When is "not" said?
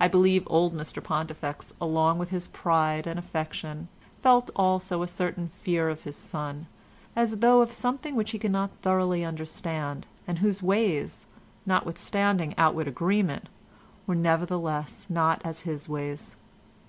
8.50-8.72, 15.08-15.40